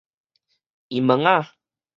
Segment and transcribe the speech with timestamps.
[0.89, 1.51] 奕物仔